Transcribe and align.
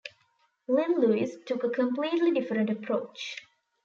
Lil 0.67 0.97
Louis 0.99 1.37
took 1.45 1.63
a 1.63 1.69
completely 1.69 2.31
different 2.31 2.71
approach. 2.71 3.37